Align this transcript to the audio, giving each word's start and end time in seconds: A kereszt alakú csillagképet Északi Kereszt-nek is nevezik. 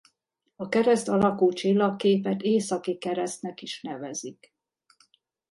A 0.55 0.69
kereszt 0.69 1.07
alakú 1.09 1.51
csillagképet 1.53 2.41
Északi 2.41 2.97
Kereszt-nek 2.97 3.61
is 3.61 3.81
nevezik. 3.81 4.53